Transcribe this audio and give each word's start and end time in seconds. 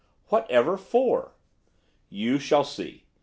'Whatever 0.29 0.77
for?' 0.77 1.35
'You 2.09 2.39
shall 2.39 2.63
see. 2.63 3.05